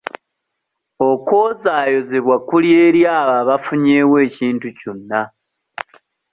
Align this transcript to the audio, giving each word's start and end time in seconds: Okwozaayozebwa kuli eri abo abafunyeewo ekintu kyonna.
Okwozaayozebwa 1.09 2.35
kuli 2.47 2.69
eri 2.85 3.01
abo 3.17 3.33
abafunyeewo 3.41 4.15
ekintu 4.27 4.67
kyonna. 4.79 5.21